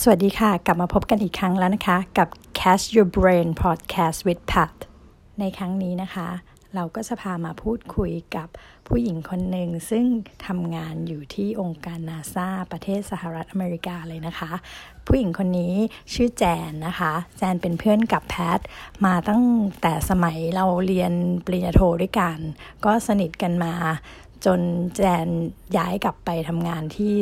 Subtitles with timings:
[0.00, 4.74] สวัสดีค่ะ กลับมาพบกันอีกครั้งแล้วนะคะ กับ Catch Your Brain Podcast with Pat
[5.40, 6.28] ในครั้งนี้นะคะ
[6.74, 8.48] เราก็จะพามาพูดคุยกับ
[8.88, 10.04] ผู้หญิงคนหนึ่ง ซึ่ง
[10.46, 14.52] ทำงานอยู่ที่องค์การนาซาประเทศสหรัฐอเมริกาเลยนะคะ
[15.06, 15.74] ผู้หญิงคนนี้
[16.14, 18.58] ชื่อแจนนะคะ แจนเป็นเพื่อนกับแพท
[19.04, 19.44] มาตั้ง
[19.82, 21.12] แต่สมัยเราเรียน
[21.44, 22.38] ปริญญาโทด้วยกัน
[22.84, 23.74] ก็สนิทกันมา
[24.44, 24.60] จน
[24.96, 25.28] แจน
[25.76, 27.16] ย้ายกลับไปทำงานที่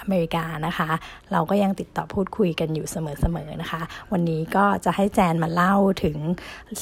[0.00, 0.90] อเมริกานะคะ
[1.32, 3.82] เราก็ยังติดต่อพูดคุยกันอยู่เสมอๆนะคะ
[4.12, 6.18] วันนี้ก็จะให้แจนมาเล่าถึง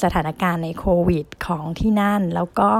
[0.03, 2.71] สถานการณ์ในโควิดของที่นั่น แล้วก็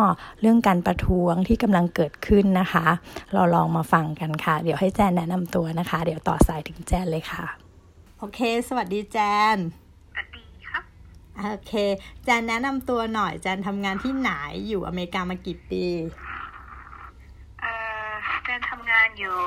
[0.41, 2.85] เรื่องการประท้วงที่กำลังเกิดขึ้นนะคะ
[3.33, 7.45] เราลองมาฟังกันค่ะ เดี๋ยวให้แจนแนะนำตัวนะคะ เดี๋ยวต่อสายถึงแจนเลยค่ะ
[8.19, 9.17] โอเค สวัสดีแจ
[9.55, 9.57] น
[10.11, 10.83] สวัสดีครับ
[11.51, 11.73] โอเค
[12.23, 14.31] แจนแนะนำตัวหน่อย แจนทำงานที่ไหน
[14.67, 15.85] อยู่อเมริกามากี่ปี
[17.61, 17.71] เอ่
[18.09, 18.13] อ
[18.43, 19.39] แจนทำงาน อยู่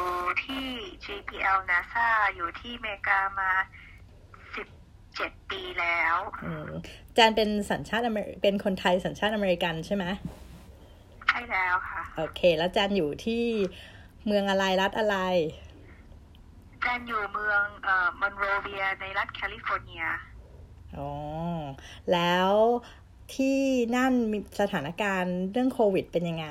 [0.45, 0.67] ที่
[1.05, 3.51] JPL NASA อยู่ที่อเมริกามา
[4.67, 6.71] 17ปีแล้วอืม
[7.15, 10.05] แจนเป็นสัญชาติอเมริเป็นคนไทยสัญชาติอเมริกันใช่ไหม
[11.29, 13.45] ใช่แล้วค่ะ โอเค แล้วแจนอยู่ที่
[14.27, 15.17] เมืองอะไรรัฐอะไร
[16.83, 20.05] แจนอยู่เมืองเอ่อมอนโรเวียในรัฐแคลิฟอร์เนีย
[20.97, 21.11] อ๋อ
[22.13, 22.53] แล้ว
[23.35, 23.59] ที่
[23.97, 26.47] นั่นมีสถานการณ์เรื่องโควิดเป็นยังไง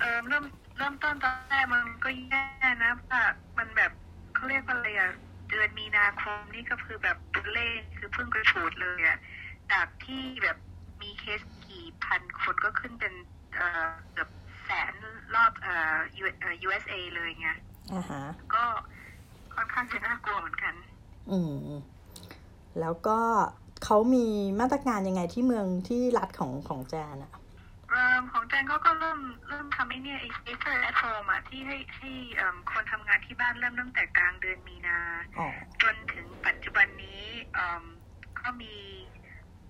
[0.00, 0.44] เอ่อเริ่ม
[0.76, 2.44] เริ่มต้นตอนแรกมันก็แย่
[2.82, 3.22] นะว่า
[3.58, 3.92] มันแบบ
[4.34, 5.12] เขาเรียกว่าอะไรอะ
[5.48, 9.18] เดือนมีนาคมนี่ก็คือแบบตัวเลขคือเพิ่งกระฉูดเลยอะ
[9.72, 10.56] จากที่แบบ
[11.02, 13.14] มีเคสกี่พันคนก็ขึ้นเป็น
[13.54, 14.30] เอ่อเกือบ
[14.64, 14.94] แสน
[15.34, 17.48] รอบเอ่อ U- เอ่อ USA เลยไง
[17.94, 18.22] อ่าฮะ
[18.54, 18.64] ก็
[19.54, 20.74] ค่อนข้างจะน่ากลัวเหมือนกัน
[21.30, 21.54] อืม
[22.80, 23.18] แล้วก็
[23.84, 24.26] เขามี
[24.60, 34.98] มาตรการยังไงที่เมืองที่รัฐของของแจนอะเอิ่มของแจนเขาก็เริ่มเริ่มทำไอ้เนี่ยไอ้ safer at home อะที่ให้ให้เอิ่มคนทำงานที่บ้านเริ่มตั้งแต่กลางเดือนมีนา
[35.38, 35.46] อ๋อ
[35.82, 37.22] จนถึงปัจจุบันนี้
[37.54, 37.84] เอิ่ม
[38.40, 38.74] ก็มี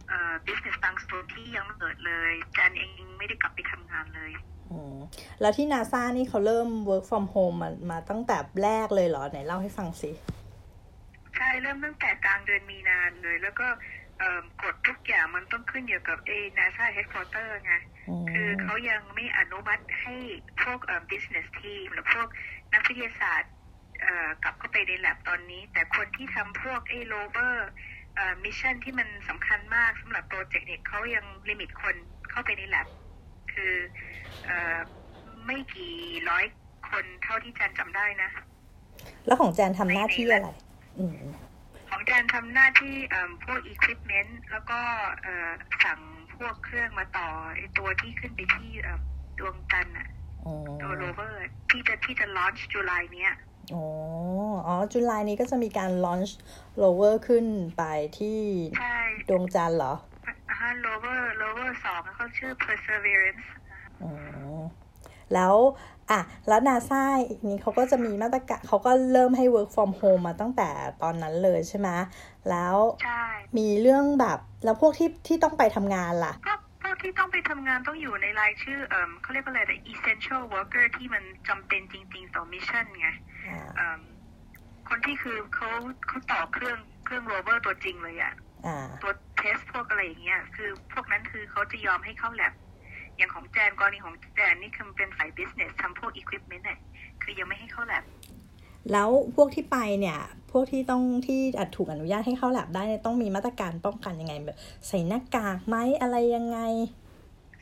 [0.08, 4.32] เอ่อ business บางส่วนที่ยังไม่เปิดเลยแจนเองไม่ได้กลับไปทำงานเลย
[4.70, 4.96] อืม
[5.40, 10.10] แล้วที่นาซานี่เขาเริ่ม work from home มามาตั้งแต่แรกเลยเหรอ ไหนเล่าให้ฟังสิ
[11.36, 14.05] ใช่ เริ่มตั้งแต่กลางเดือนมีนาเลย แล้วก็เอิ่ม
[14.62, 17.74] กฎทุกอย่างมันต้องขึ้นอยู่กับเอ NASA headquarter ไง
[18.08, 20.14] อืมคือเขายังไม่อนุมัติให้
[20.62, 22.28] พวกเอ่อ business team หรือพวก
[22.72, 23.52] นักวิทยาศาสตร์
[24.00, 27.54] เอ่อกลับเข้าไปใน lab ตอนนี้ แต่คนที่ทำพวกไอ้ rover
[28.14, 31.96] เอ่อ mission ที่มันสำคัญมากสำหรับโปรเจกต์เนี่ยเขายัง limit คน
[32.30, 32.86] เข้าไปใน lab
[33.52, 33.74] คือ
[34.46, 34.78] เอ่อ
[35.46, 35.94] ไม่กี่
[36.30, 36.44] ร้อย
[36.90, 38.30] คนเท่าที่จันจำได้นะ
[39.26, 40.48] แล้วของแจนทำหน้าที่อะไร
[40.98, 41.16] อืม
[41.88, 44.80] ของแจนทำหน้าที่เอิ่มพวก equipment แล้วก็
[45.22, 45.50] เอ่อ
[45.84, 46.00] สั่ง
[46.36, 49.00] พวกเครื่องมาต่อไอ้ตัวที่ขึ้นไปที่เอ่อ
[49.38, 50.06] ดวงจันทร์อะ
[50.44, 53.32] อ๋อตัวโรเวอร์ที่จะที่จะ launch จุลายเนี้ย
[53.74, 53.84] อ๋อ
[54.66, 56.32] อ๋อ จุลายนี้ก็จะมีการ launch
[56.82, 57.82] rover ขึ้นไป
[58.18, 58.40] ที่
[58.78, 58.96] ใช่
[59.28, 59.94] ดวงจันทร์เหรอ
[60.48, 63.44] อ่าฮะ rover rover สองเขาชื่อ perseverance
[64.02, 64.10] อ๋อ
[65.34, 65.54] แล้ว
[66.10, 67.02] อะแล้วนาซา
[67.48, 70.68] นี้เขาก็จะมีมาตรการเขาก็เริ่มให้ work from home มาตั้งแต่
[71.02, 71.88] ตอนนั้นเลยใช่ไหม
[72.50, 73.24] แล้วใช่
[73.58, 83.08] มีเรื่องแบบแล้วพวกที่ที่ต้องไปทำงานล่ะก็พวกที่ต้องไปทำงานต้องอยู่ในรายชื่อเอ่มเขาเรียกว่าอะไรนะ essential worker ที่มันจำเป็นจริง ๆ ต่อมิชชั่นไง
[83.48, 84.00] อ่าเอิ่ม
[84.88, 85.68] คนที่คือเขา
[86.06, 88.34] เขาต่อเครื่องเครื่องโรเวอร์ตัวจริงเลยอะ
[88.66, 92.52] อ่าตัวเทสพวกอะไรอย่างเงี้ยคือพวกนั้นคือเขาจะยอมให้เข้าแลบ
[93.16, 96.80] อย่างของแจนกรณีของแจนนี่คือมันเป็นสาย business ทำพวก equipment เนี่ย
[97.22, 98.04] คือยังไม่ให้เข้าแลบ
[98.92, 100.18] แล้วพวกที่ไปเนี่ย
[100.50, 106.58] พวกที่ต้องที่อาจถูกอนุญาตให้เข้าแลบได้เนี่ยต้องมีมาตรการป้องกันยังไงแบบใส่หน้ากากไหมอะไรยังไง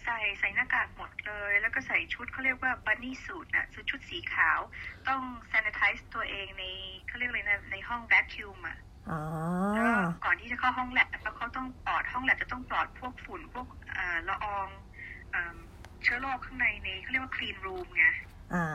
[0.04, 4.58] ใส่ใส่หน้ากากหมดเลย แล้วก็ใส่ชุดเขาเรียกว่า bunny suit นะคือชุดสีขาว
[5.08, 6.64] ต้อง sanitize ตัวเองใน
[7.06, 8.78] เขาเรียกอะไรนะในห้อง vacuum อะ
[9.10, 9.20] อ๋อ
[9.74, 9.94] แล้วก็
[10.24, 14.68] ก่อนที่จะเข้าห้องแลบแล้วเขาต้องปลอดห้องแลบจะต้องปลอดพวกฝุ่นพวกเอ่อละออง
[15.34, 15.56] เอิ่ม
[16.02, 18.04] เชื้อโรคข้างในในเขาเรียกว่า clean room ไง
[18.54, 18.66] อ่า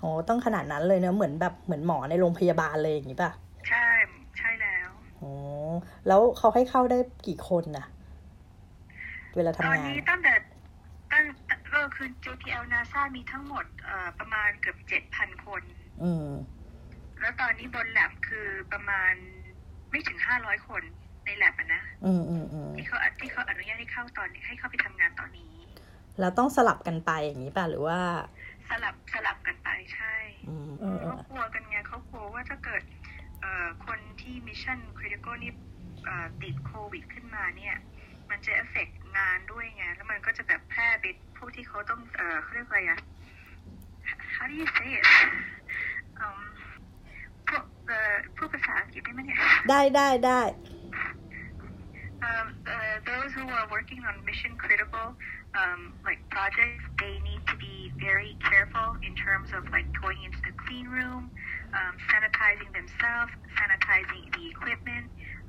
[0.00, 3.30] โอ้ต้องขนาดนั้นเลยเนอะเหมือนแบบเหมือนหมอในโรงพยาบาลเลยอย่างนี้ป่ะ
[3.68, 3.86] ใช่
[4.38, 4.88] ใช่แล้ว
[5.18, 5.30] โอ้
[6.06, 7.86] แล้วเขาให้เข้าได้กี่คนน่ะ
[9.36, 10.34] เวลาตอนทำงานนี้ตั้งแต่
[11.12, 11.24] ตั้ง
[11.72, 15.62] ก็คือ JPL NASA มีทั้งหมดเอ่อประมาณเกือบเจ็ดพันคน
[16.02, 16.28] อืม
[17.20, 19.12] แล้วตอนนี้บนแลบคือประมาณ
[19.90, 20.82] ไม่ถึงห้าร้อยคน
[21.24, 25.54] ในแลบอะนะ อืมอืมอืมที่เขาที่เขาอนุญาตให้เข้าตอนนี้ให้เข้าไปทำงานตอนนี้
[26.20, 28.00] แล้วต้องสลับกันไปอย่างนี้ป่ะหรือว่า
[28.70, 30.14] สลับสลับกันไปใช่
[30.48, 32.82] อืมเออเอเขากลัวกันไงเขากลัวว่าถ้าเกิด
[33.40, 35.52] เอ่อคนที่ mission critical นี่
[36.04, 37.76] เอ่อติดโควิดขึ้นมาเนี่ย
[38.30, 41.04] มันจะเอฟเฟกงานด้วยไง แล้วมันก็จะแบบแพร่ไป
[41.36, 43.00] พวกที่เขาต้องเอ่อเขาเรียกอะไรอะ
[44.34, 45.04] how do you say it
[46.20, 46.42] อืม
[47.48, 49.38] พวกเอ่อพูดภาษาอังกฤษได้ไหมเนี่ย
[49.70, 50.42] ได้ได้ได้
[52.28, 55.06] um, uh, those who are working on mission critical
[55.61, 60.39] um, like projects, they need to be very careful in terms of like going into
[60.47, 61.29] the clean room,
[61.73, 65.05] um, sanitizing themselves, sanitizing the equipment.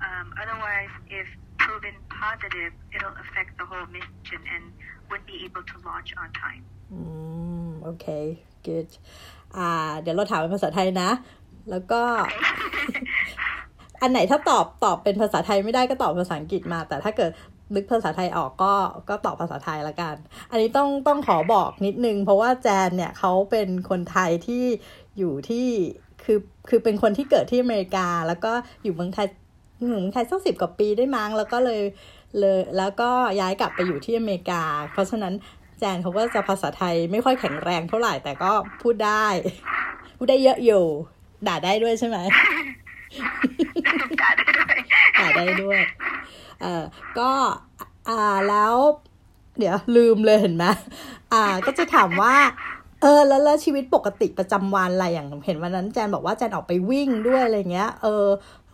[0.07, 1.29] Um, otherwise, if
[1.59, 4.65] proven positive, it'll affect the whole mission and
[5.09, 6.65] wouldn't be able to launch on time.
[6.93, 7.01] อื
[7.67, 8.07] ม โอเค
[8.67, 8.91] good
[9.57, 9.69] อ่า
[10.01, 11.11] เดี๋ยวเราถามเป็นภาษาไทยนะ
[11.71, 12.01] แล้วก็
[14.03, 17.31] อันไหนถ้าตอบตอบเป็นภาษาไทยไม่ได้ก็ตอบภาษาอังกฤษมา แต่ถ้าเกิด
[17.76, 18.74] นึกภาษาไทยออกก็
[19.10, 20.16] ก็ตอบภาษาไทยละกัน
[20.52, 24.66] อันนี้ต้องต้องขอบอกนิดนึง เพราะว่าแจนเนี่ยเขาเป็นคนไทยที่
[25.18, 25.68] อยู่ที่
[26.24, 28.52] คือคือเป็นคนที่เกิดที่อเมริกา แล้วก็
[28.84, 29.28] อยู่เมืองไทย
[29.80, 31.82] อยู่เมืองไทยสักสิบกว่าปีได้มั้งแล้วก็เลย
[32.40, 33.10] เลยแล้วก็
[33.42, 35.34] ย้ายกลับไปอยู่ที่อเมริกา เพราะฉะนั้น
[35.80, 39.26] แจนเขาก็จะภาษาไทยไม่ค่อยแข็งแรงเท่าไหร่แต่ก็พูดได้
[40.18, 40.84] พูดได้เยอะอยู่
[41.48, 42.18] ด่าได้ด้วยใช่ไหม
[44.22, 44.76] ด่าได้ด้วย
[45.20, 45.80] ด่าได้ด้วย
[46.62, 46.84] เออ
[47.20, 47.30] ก็
[48.10, 48.76] อ่าแล้ว
[49.60, 50.66] เดี๋ยวลืมเลยเห็นไหม
[51.34, 52.36] อ่าก็จะถามว่า
[53.02, 58.26] เออแล้วแล้วชีวิตปกติประจำวันอะไรอย่างเห็นวันนั้นแจนบอกว่าแจนออกไปวิ่งด้วยอะไรเงี้ย เออ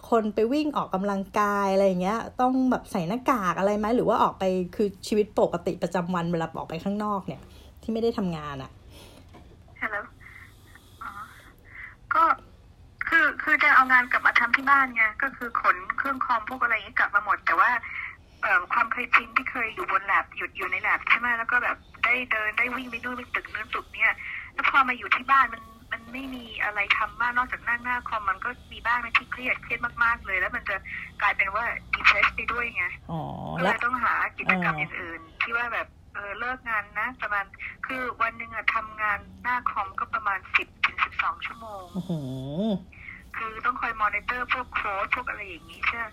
[0.10, 4.44] คนไปวิ่งออกกำลังกายอะไรเงี้ย ต้องแบบใส่หน้ากากอะไรไหมหรือว่าออกไป
[4.76, 7.42] คือชีวิตปกติประจำวันเวลาออกไปข้างนอกเนี่ย
[7.82, 8.72] ที่ไม่ได้ทำงานอะ่ะ
[9.82, 9.98] ฮัลโหล
[12.14, 12.24] ก็
[13.14, 17.70] คือคือจะเอางานกลับมาทำที่บ้านไงก็คือขนเครื่องคอมพวกอะไรอย่างนี้กลับมาหมด แต่ว่า
[18.42, 24.14] เอ่อความเคยชินที่เคยอยู่บนแลบหยุดอยู่ในแลบใช่ไหมแล้วก็แบบได้เดินได้วิ่งไปนู่นไปตึกนู้นตึกเนี่ย
[24.54, 25.62] แล้วพอมาอยู่ที่บ้านมัน
[25.92, 30.76] มันไม่มีอะไรทำมากนอกจากนั่งหน้าคอมมันก็มีบ้างนะที่เครียดเครียดมากๆเลย แล้วมันจะ
[31.22, 33.22] กลายเป็นว่า depress ไปด้วยไงอ๋อ
[33.58, 37.46] ก็เลแล้วยต้องหากิจกรรมเอออื่นๆที่ว่าแบบเออเลิกงานนะประมาณ
[37.86, 42.20] คือวันหนึ่งอะทำงานหน้าคอมก็ประมาณสิบถึงสิบสองชั่วโมงอื้อหื
[42.64, 42.70] อ
[43.38, 46.06] คือต้องคอยมอนิเตอร์พวกโค้ดพวกอะไรอย่างนี้ใช่ไหม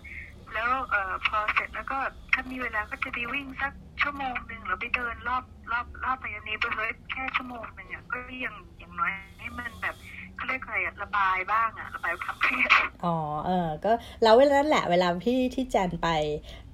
[0.53, 1.97] แล้วเอ่อพอเสร็จแล้วก็
[2.33, 9.95] ถ้ามีเวลาก็จะไปวิ่งสักชั่วโมงหนึ่งหรือไปเดินรอบรอบรอบไปในเบอร์แค่ชั่วโมงหนึ่งอะก็ยังอย่างน้อยให้มันแบบ
[10.35, 12.71] เขาเรียกอะไรอะระบายบ้างอะระบายความเครียด
[13.05, 13.15] อ๋อ
[13.45, 13.91] เออก็
[14.23, 16.09] แล้วเวลานั้นแหละเวลาที่ที่แจนไป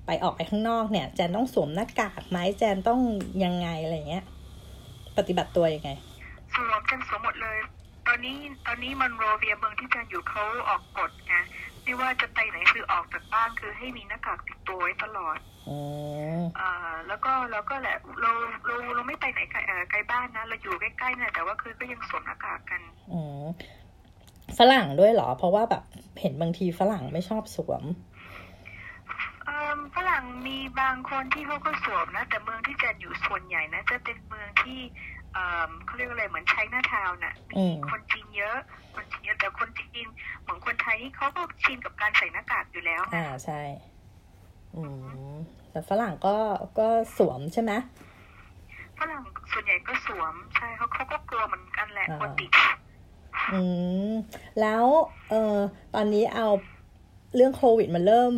[0.06, 3.00] ไปออกไปข้างนอกเนี่ย แจนต้องสวมหน้ากากไหมแจนต้อง
[3.44, 4.24] ยังไงอะไรเงี้ย
[5.18, 5.92] ปฏิบัติตัวยังไง
[6.54, 7.58] สวมกันสวมหมดเลย
[8.07, 8.38] ตอนนี้
[8.68, 11.36] ตอนนี้มอนโรเวียเมืองที่จันอยู่เขาออกกฎไง
[11.83, 15.38] ไม่ว่าจะไปไหนคือออกจากบ้านคือให้มีหน้ากากติดตัวไว้ตลอด
[15.69, 15.77] อื
[16.38, 16.71] มอ่า
[17.07, 18.31] แล้วก็เราก็แหละเรา
[18.65, 22.81] เราเราไม่ไปไหนไกลเอ่อไกลบ้านนะ เราอยู่ใกล้ๆนะแต่ว่าคือก็ยังสวมหน้ากากกัน
[23.13, 23.45] อืม
[24.57, 25.83] ฝรั่งด้วยเหรอ เพราะว่าแบบ
[26.19, 27.83] เห็นบางทีฝรั่งไม่ชอบสวม
[29.45, 34.80] เอิ่มฝรั่งมีบางคนที่เขาก็สวมนะ แต่เมืองที่จันอยู่ส่วนใหญ่นะจะเป็นเมืองที่
[35.38, 38.57] เอิ่มเขาเรียกว่าอะไรเหมือนไชน่าทาวน์น่ะอืมคนจีนเยอะ
[38.95, 40.07] คนจีนเยอะแต่คนจีน
[40.42, 43.62] เหมือนคนไทยนี่เขาก็ชินกับการใส่หน้ากากอยู่แล้วอ่าใช่
[44.75, 44.84] อื
[45.31, 45.36] ม
[45.72, 46.36] แต่ฝรั่งก็
[46.80, 46.88] ก็
[47.18, 47.72] สวมใช่ไหม
[49.00, 52.51] ฝรั่งส่วนใหญ่ก็สวมใช่เขาเขาก็กลัวเหมือนกันแหละอ่ากลัวติด
[53.54, 53.62] อื
[54.10, 54.13] ม
[54.62, 54.86] แล้ว
[55.30, 55.57] เออ
[55.95, 56.48] ตอนนี้เอา
[57.36, 58.33] เรื่องโควิดมันเริ่ม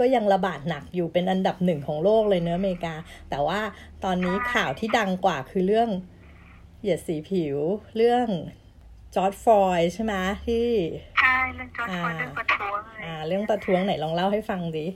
[0.00, 2.94] ก็ยังระบาดหนักอยู่เป็นอันดับหนึ่งของโลกเลยเนอะอเมริกา
[3.30, 3.60] แต่ว่า
[4.04, 5.90] ตอนนี้ข่าวที่ดังกว่าคือเรื่อง
[6.80, 7.58] เหยียดสีผิว
[7.96, 8.26] เรื่อง
[9.14, 10.14] จอร์จฟลอยด์ใช่ไหม
[10.46, 10.68] ที่
[11.20, 14.86] ใช่เรื่องจอร์จอ่าฟลอยด์เรื่องประท้วงเลยอ่า เรื่องประท้วงไหนลองเล่าให้ฟังดิ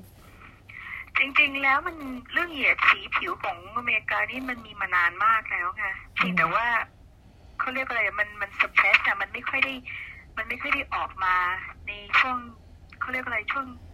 [1.19, 1.97] จริงๆแล้วมัน
[2.33, 6.67] เรื่องเหยียดสีผิวของอเมริกานี่มันมีมานานมากแล้วไงเพียงแต่ว่า
[7.59, 9.75] เขาเรียกอะไรมันมัน suppress อะมันไม่ค่อยได้
[10.37, 11.37] มันไม่ค่อยได้ออกมา
[11.87, 12.37] ในช่วง
[13.01, 13.67] เขาเรียกอะไรช่วง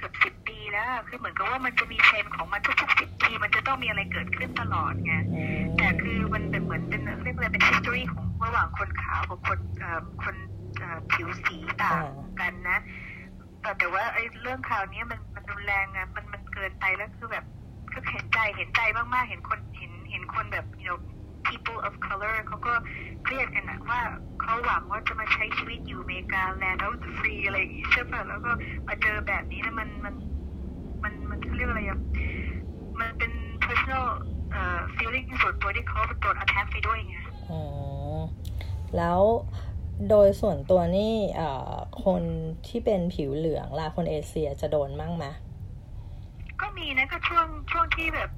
[0.00, 10.36] กือบสิบปีแล้วอะคือเหมือนกับว่ามันจะมีเทรนด์ของมันทุกๆสิบปีมันจะต้องมีอะไรเกิดขึ้นตลอดไงอืมแต่คือมันเป็นเหมือนเป็นเรียกอะไรเป็น history ของระหว่างคนขาวกับคนเอ่อคน
[10.78, 12.04] เอ่อผิวสีต่าง
[12.40, 12.78] กันนะ
[13.62, 17.44] แต่แต่ว่าไอ้เรื่องข่าวเนี้ยมันมันรุนแรงอะมันมันเกินไปแล้วคือแบบ
[17.92, 20.98] ก็เห็นใจเห็นใจมากๆเห็นคนเห็นเห็นคนแบบ you know
[21.48, 22.74] people of color เขาก็
[23.24, 24.00] เครียดกันนะว่า
[24.40, 28.50] เขาหวังว่าจะมาใช้ชีวิตอยู่อเมริกา land of the free อะไรอย่างงี้ใช่ป่ะแล้วก็
[28.88, 30.14] มาเจอแบบนี้แล้วมันมัน
[31.02, 32.00] มันมันเขาเรียกอะไรอะ
[33.00, 33.32] มันเป็น
[33.64, 34.06] personal
[34.52, 37.16] เอ่อ feeling ส่วนตัวที่เขาโดน attack ไปด้วยไง
[37.50, 37.58] อื
[38.16, 38.18] ม
[38.96, 39.20] แล้ว
[40.10, 41.74] โดยส่วนตัวนี่เอ่อ
[42.04, 42.22] คน
[42.66, 45.26] ที่เป็นผิวเหลืองล่ะคนเอเชียจะโดนมั่งไหม
[46.60, 48.30] ก็มีนะก็ช่วงช่วงที่แบบ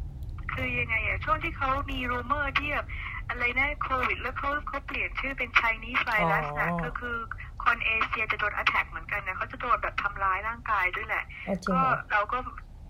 [0.52, 2.86] คือยังไงอะช่วงที่เขามีรูเมอร์ที่แบบ
[3.28, 7.16] อะไรนะโควิด แล้วเขาเขาเปลี่ยนชื่อเป็น Chinese virus นะอ๋อก็คือ
[7.64, 12.38] คนเอเชียจะโดน attack เหมือนกันนะเขาจะโดนแบบทำร้ายร่างกายด้วยแหละเอาจริงก็เหรอเราก็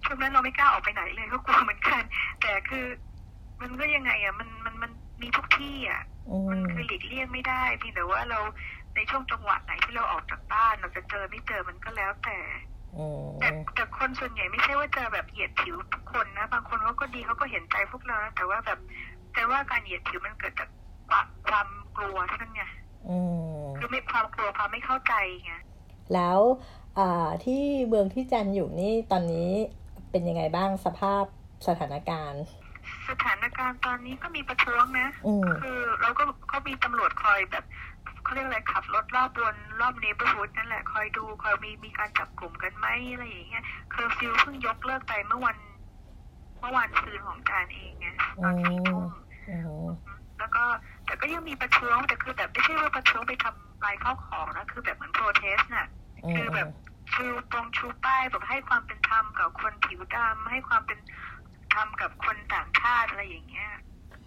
[0.05, 2.02] ช่วงนั้นเราไม่กล้าออกไปไหนเลยก็กลัวเหมือนกัน
[2.40, 2.87] แต่คือ
[3.61, 4.90] มันก็ยังไงอะมันมันมัน
[5.23, 8.38] มีทุกที่อะอืมันมคือหลีกเลี่ยงไม่ได้เพียงแต่ว่าเรา
[8.95, 12.70] ในช่วงจังหวะไหนที่เราออกจากบ้านเราจะเจอไม่เจอมันก็แล้วแต่อืม
[13.40, 18.78] แต่แต่คนส่วนใหญ่ไม่ใช่ว่าจะแบบเหยียดผิวทุกคนนะ บางคนเขาก็ดีเขาก็เห็นใจพวกเรานะแต่ว่าแบบ
[19.35, 20.68] แต่ว่าการเหยียดผิวมันเกิดจาก
[21.11, 22.62] ความความกลัวเท่านั้นไง
[23.09, 23.18] อื
[23.54, 25.52] มคือไม่ความกลัวความไม่เข้าใจไง
[26.14, 26.40] แล้ว
[26.99, 29.50] อ่าที่เมืองที่แจนอยู่นี่ตอนนี้
[30.11, 31.25] เป็นยังไงบ้างสภาพ
[31.66, 32.44] สถานการณ์
[33.09, 37.64] สถานการณ์ตอนนี้ก็มีประท้วงนะอืมคือเราก็ก็มีตำรวจคอยแบบ
[38.31, 45.57] เขาเรียกอะไรขับรถรอบวนรอบ neighborhood นั่นแหละคอยดูคอยมีมีการจับกลุ่มกันไหมอะไรอย่างเงี้ยเคอร์ฟิวเพิ่งยกเลิกไปเมื่อวัน
[46.61, 48.07] เมื่อวันคืนอังคารเองไง
[48.43, 49.11] ตอนสี่ทุ่ม
[49.49, 49.87] อืม
[50.39, 50.65] แล้วก็
[51.07, 55.87] แต่ก็ยังมีประท้วงแต่คือแบบไม่ใช่ว่าประท้วงไปทำลายข้าวของนะคือแบบเหมือน protest น่ะ
[56.25, 56.69] อืมคือแบบ
[57.13, 60.99] ชูตรงชูป้ายแบบให้ความเป็นธรรมกับคนผิวดำให้ความเป็น
[61.75, 63.71] ธรรมกับคนต่างชาติอะไรอย่างเงี้ย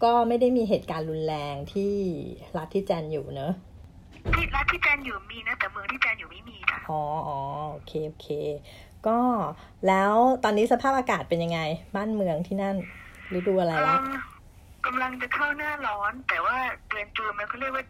[0.04, 1.94] ก็ไม่ได้มีเหตุการณ์รุนแรงที่
[2.58, 3.54] รัฐที่แจนอยู่เนอะ
[4.32, 7.40] ที่รัฐที่แจนอยู่มีนะแต่เมืองที่แจนอยู่ไม่มีจ้ะอ๋ออ๋อ
[7.72, 8.28] โอเคโอเค
[9.08, 9.18] ก็
[9.88, 10.14] แล้ว
[10.44, 11.60] ตอนนี้สภาพอากาศเป็นยังไง
[11.96, 12.76] บ้านเมืองที่นั่น
[13.38, 14.06] ฤดูอะไรละเอิ่ม
[14.86, 16.58] กำลังจะเข้าหน้าร้อน แต่ว่า
[16.90, 17.86] เดือนจูนมันเขาเรียกว่า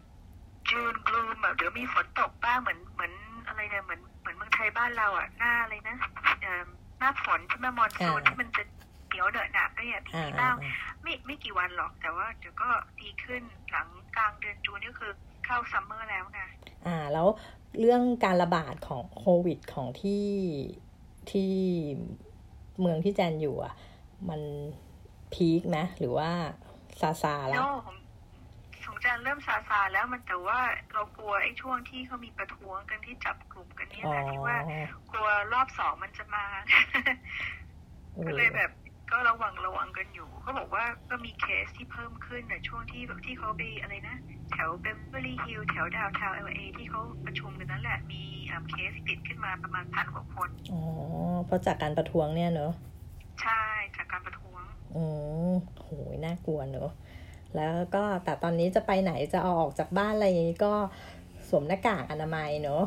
[0.70, 3.12] จูนกลูมแบบเดี๋ยวมีฝนตกบ้างเหมือนเหมือน
[3.46, 5.96] อะไรเนี่ยเหมือนเหมือนเมืองไทยบ้านเราอะหน้าอะไรนะ
[6.40, 8.62] เอิ่มหน้าฝนใช่ไหมมอนซูนที่มันจะ
[9.08, 10.54] เหนียวเหนอะหนักก็เนี่ยอ่ามีอ่าบ้าง
[11.02, 12.68] ไม่ไม่กี่วันหรอก แต่ว่าเดี๋ยวก็
[13.00, 15.12] ดีขึ้นหลังกลางเดือนจูนนี่คือ
[15.44, 16.40] เข้าซัมเมอร์แล้วไง
[16.86, 17.28] อ่า แล้ว
[17.80, 20.26] เรื่องการระบาดของโควิดของที่
[21.30, 21.54] ที่
[22.80, 23.74] เมืองที่แจนอยู่อะ
[24.28, 24.40] มัน
[25.32, 26.30] พีคไหมหรือว่า
[27.00, 27.96] ซาซาแล้แล้ววผม
[28.86, 30.60] สงจารเริ่มซาซาแล้วมันแต่ว่า
[30.92, 34.56] เรากลัวไอ้ช่วงที่เขามีประท้วงกันที่จับกลุ่มกันเนี่ยอ๋อแหละที่ว่า
[35.12, 36.44] กลัวรอบสองมันจะมา
[38.14, 38.70] เออก็เลยแบบ
[39.14, 44.16] ก็ระวังระวังกันอยู่เขาบอกว่าก็มีเคสที่เพิ่มขึ้นในช่วงที่แบบที่เขาไปอะไรนะ
[44.52, 50.82] แถวเบเวอร์ลี่ฮิลแถวดาวทาวเอลเอที่เขาประชุมกันนั่นแหละ มีอ่าเคสติดขึ้นมาประมาณพันกว่าคน อ๋อ
[51.46, 52.72] เพราะจากการประท้วงเนี่ยเนอะ
[53.42, 53.62] ใช่
[53.96, 54.62] จากการประท้วง
[54.96, 55.04] อื
[55.50, 55.52] ม
[55.82, 56.90] โหยน่ากลัวเนอะ
[57.56, 60.72] แล้วก็แต่ตอนนี้จะไปไหนจะเอาออกจากบ้านอะไรอย่างนี้ก็
[61.48, 62.84] สวมหน้ากากอนามัยเนอะ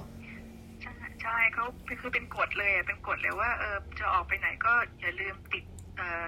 [0.81, 1.65] ใช่ใช่เขา
[2.01, 5.76] คือเป็นกฎเลยอะเป็นกฎเลยว่าเออจะออกไปไหนก็อย่าลืมติดเอ่อ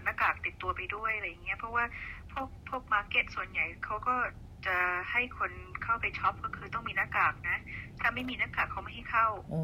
[0.03, 1.83] หน้ากากติดตัวไปด้วยอะไรเงี้ยเพราะว่า
[2.31, 4.15] พวกพวก market ส่วนใหญ่เขาก็
[4.67, 4.77] จะ
[5.11, 5.51] ให้คน
[5.83, 7.57] เข้าไป shop ก็คือต้องมีหน้ากากนะ
[7.99, 9.61] ถ้าไม่มีหน้ากากเขาไม่ให้เข้าอื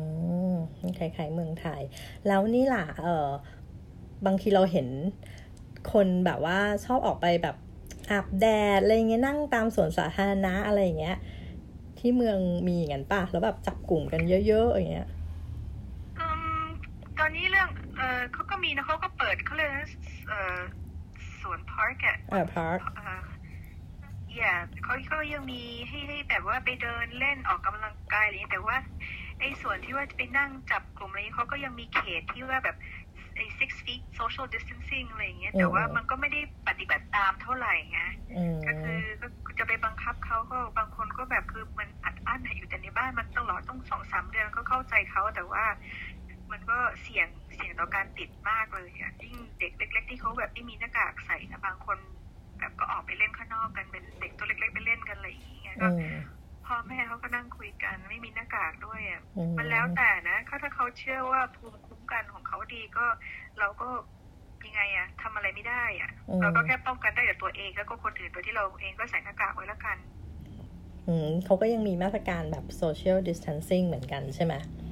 [0.53, 0.55] ม
[0.97, 1.81] คล้ายๆเมืองไทย
[2.27, 3.27] แล้วนี่ล่ะเออ
[4.25, 4.87] บางทีเราเห็น
[5.93, 7.55] คนแบบว่าชอบออกไปแบบ
[8.11, 8.45] อาบแด
[8.77, 11.17] ดอะไรเงี้ยนั่งตามสวนสาธารณะอะไรเงี้ย
[11.99, 15.07] ที่เมืองมีอย่างนั้นป่ะ แล้วแบบจับกลุ่มกันเยอะ ๆ อย่างเงี้ย
[18.05, 19.87] องเออเขาก็มีนะเขาก็เปิดเขาเลยกนะ
[20.27, 20.57] เออ
[21.41, 23.21] สวน park อะอ่า park เอ่อ
[24.39, 28.77] yeah เขาเขายังมีให้ให้แบบว่าไปเดินเล่นออกกำลังกายอะไรอย่างเงี้ยแต่ว่า
[29.39, 32.77] ไอ้ส่วนที่ว่าจะไปนั่งจับกลุ่มอะไรอย่างเงี้ยเขาก็ยังมีเขตที่ว่าแบบ
[33.35, 38.01] ไอ้ six feet social distancing อะไรอย่างเงี้ย แต่ว่ามันก็ไม่ได้ปฏิบัติตามเท่าไหร่ไง
[38.37, 39.01] อืมก็คือ
[39.45, 45.63] ก็จะไปบังคับเขาก็บางคนก็แบบคือมันอัดอั้นอะอยู่แต่ในบ้านมันตลอดต้องสองสามเดือนก็เข้าใจเขาแต่ว่า
[46.51, 51.97] มันก็เสี่ยง เสี่ยงต่อการติดมากเลยอะยิ่งเด็กเล็ก ๆ ที่เขาแบบไม่มีหน้ากากใส่นะบางคน
[52.59, 56.15] แบบก็ออกไปเล่นข้างนอกกันเป็นเด็กตัวเล็ก ๆ ไปเล่นกันอะไรอย่างเงี้ยก็อืม
[56.65, 63.05] พ่อแม่เขาก็นั่งคุยกันไม่มีหน้ากากด้วยอะอืมมันแล้วแต่นะเขาถ้าเขาเชื่อว่าภูมิคุ้มกันของเขาดีก็
[63.59, 63.87] เราก็
[64.65, 69.97] ยังไงอะทำอะไรไม่ได้อะอืมเราก็แค่ป้องกันได้แต่ตัวเองแล้วก็คนอื่นโดยที่เราเองก็ใส่หน้ากากไว้แล้วกัน
[71.07, 74.84] อืมเขาก็ยังมีมาตรการแบบ social distancing เหมือนกันใช่ไหมใช่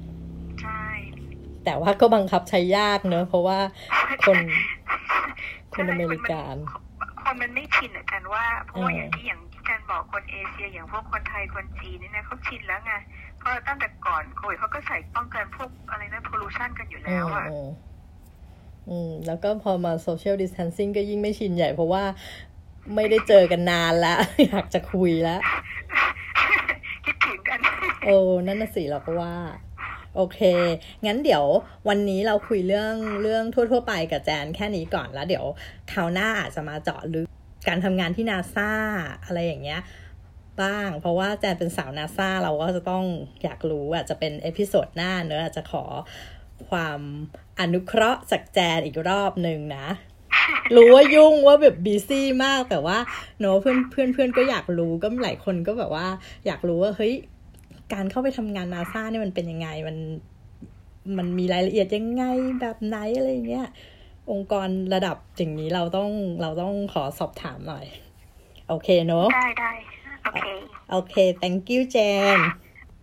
[1.64, 3.58] แต่ว่าก็บังคับใช้ยากเนอะเพราะว่า
[4.26, 4.38] คน
[5.74, 6.56] คนอเมริกัน
[7.22, 12.92] คนมันไม่ชินอะจันว่าเพราะว่าอืมอย่างที่อย่างที่จันบอกคนเอเชีย อย่างพวกคนไทยคนจีนนี่นะเขาชินแล้วไง
[13.38, 17.68] เพราะตั้งแต่ก่อนโควิดเขาก็ใส่ป้องกันพวกอะไรนะ pollution กันอยู่แล้วอะอืม
[18.90, 22.04] อืม แล้วก็พอมา social distancing ก็ยิ่งไม่ชินใหญ่เพราะว่า
[22.94, 24.18] ไม่ได้เจอกันนานแล้ว
[24.48, 25.40] อยากจะคุยแล้ว
[27.04, 27.58] คิดถึงกัน
[28.06, 28.16] โอ้
[28.46, 29.34] นั่นน่ะสิเราก็ว่า
[30.16, 30.38] โอเค
[31.06, 31.44] งั้นเดี๋ยว
[31.88, 35.44] วันนี้เราคุยเรื่องเรื่องทั่ว ๆ ไปกับแจนแค่นี้ก่อนแล้วเดี๋ยว
[35.92, 37.26] คราวหน้าอาจจะมาเจาะลึก
[37.68, 38.70] การทำงานที่นาซา
[39.24, 39.80] อะไรอย่างเงี้ย
[40.62, 43.04] บ้าง เพราะว่าแจนเป็นสาวนาซาเราก็จะต้อง
[43.42, 45.84] อยากรู้อาจจะเป็น episode หน้าเนอะอาจจะขอ
[46.68, 47.00] ความ
[47.60, 49.86] อนุเคราะห์จากแจนอีกรอบหนึ่งนะ
[50.76, 52.98] รู้ว่ายุ่งว่าแบบ busy มากแต่ว่า
[53.40, 56.06] เนอะเพื่อนเพื่อนเพื่อนก็อยากรู้ก็หลายคนก็แบบว่า
[56.46, 57.14] อยากรู้ว่าเฮ้ย
[57.92, 59.96] การเข้าไปทำงานนาซาเนี่ยมันเป็นยังไงมัน
[61.18, 62.24] มันมีรายละเอียดยังไง
[62.60, 63.68] แบบไหนอะไรอย่างเงี้ย
[64.30, 66.10] องค์กรระดับอย่างนี้เราต้อง
[66.42, 67.84] เราต้องขอสอบถามหน่อย
[68.68, 69.72] โอเคเนอะได้ได้
[70.24, 70.46] โอเค
[70.90, 71.98] โอเค thank you แจ
[72.36, 72.38] น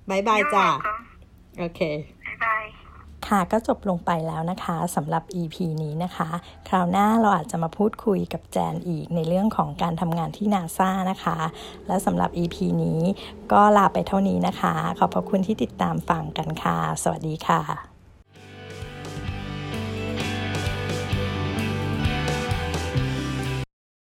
[0.09, 0.67] bye bye จ้ะ
[1.59, 2.20] โอเค bye bye
[3.31, 6.29] ค่ะก็จบลงไปแล้วนะคะสำหรับ EP นี้นะคะ
[6.67, 11.37] คราวหน้าเราอาจจะมาพูดคุยกับแจนอีกในเรื่องของการทำงานที่นาซานะคะ
[11.87, 13.01] และสำหรับ EP นี้
[13.51, 17.90] ก็ลาไปเท่านี้นะคะ ขอบพระคุณที่ติดตามฟังกันค่ะ สวัสดีค่ะ